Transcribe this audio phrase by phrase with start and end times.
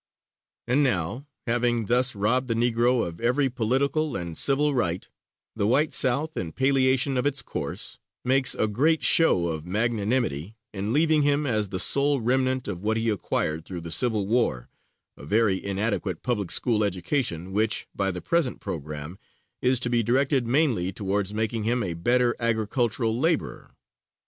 [0.67, 5.07] And now, having thus robbed the Negro of every political and civil right,
[5.55, 10.91] the white South, in palliation of its course, makes a great show of magnanimity in
[10.91, 14.71] leaving him, as the sole remnant of what he acquired through the Civil War,
[15.17, 19.19] a very inadequate public school education, which, by the present program,
[19.61, 23.75] is to be directed mainly towards making him a better agricultural laborer.